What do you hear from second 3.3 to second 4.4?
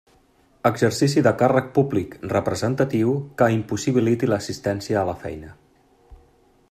que impossibiliti